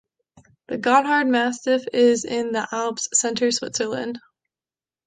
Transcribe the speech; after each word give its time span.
The 0.69 0.79
Gotthard 0.79 1.27
massif 1.29 1.85
is 1.93 2.25
in 2.25 2.53
the 2.53 2.67
Alps, 2.71 3.07
Center 3.13 3.51
Switzerland. 3.51 4.19